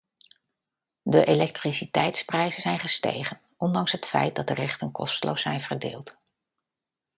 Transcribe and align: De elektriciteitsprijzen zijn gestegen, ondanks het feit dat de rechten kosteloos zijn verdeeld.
De 1.03 1.25
elektriciteitsprijzen 1.25 2.61
zijn 2.61 2.79
gestegen, 2.79 3.41
ondanks 3.57 3.91
het 3.91 4.05
feit 4.05 4.35
dat 4.35 4.47
de 4.47 4.53
rechten 4.53 4.91
kosteloos 4.91 5.41
zijn 5.41 5.61
verdeeld. 5.61 6.17